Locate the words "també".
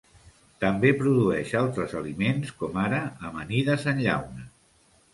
0.63-0.93